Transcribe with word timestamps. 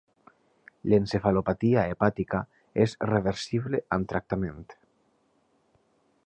L'encefalopatia 0.93 1.83
hepàtica 1.91 2.39
és 2.87 2.97
reversible 3.11 3.83
amb 3.99 4.11
tractament. 4.15 4.65